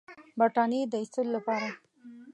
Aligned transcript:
برټانیې 0.39 0.83
د 0.91 0.93
ایستلو 1.01 1.31
لپاره. 1.35 1.67